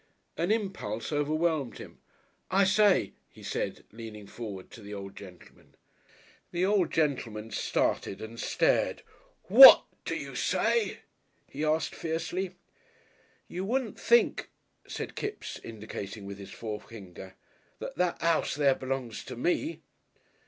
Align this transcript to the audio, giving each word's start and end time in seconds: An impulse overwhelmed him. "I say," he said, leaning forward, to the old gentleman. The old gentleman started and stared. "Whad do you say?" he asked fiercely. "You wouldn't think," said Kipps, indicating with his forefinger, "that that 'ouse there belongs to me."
An 0.35 0.49
impulse 0.51 1.11
overwhelmed 1.11 1.77
him. 1.77 1.99
"I 2.49 2.63
say," 2.63 3.13
he 3.29 3.43
said, 3.43 3.83
leaning 3.91 4.25
forward, 4.25 4.71
to 4.71 4.81
the 4.81 4.95
old 4.95 5.15
gentleman. 5.15 5.75
The 6.51 6.65
old 6.65 6.89
gentleman 6.91 7.51
started 7.51 8.19
and 8.19 8.39
stared. 8.39 9.03
"Whad 9.47 9.81
do 10.05 10.15
you 10.15 10.33
say?" 10.33 11.01
he 11.47 11.63
asked 11.63 11.93
fiercely. 11.93 12.55
"You 13.47 13.63
wouldn't 13.63 13.99
think," 13.99 14.49
said 14.87 15.13
Kipps, 15.15 15.59
indicating 15.63 16.25
with 16.25 16.39
his 16.39 16.49
forefinger, 16.49 17.35
"that 17.77 17.95
that 17.97 18.17
'ouse 18.23 18.55
there 18.55 18.73
belongs 18.73 19.23
to 19.25 19.35
me." 19.35 19.81